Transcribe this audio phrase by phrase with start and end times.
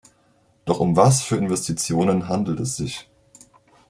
[0.65, 3.07] Doch um was für Investitionen handelt es sich?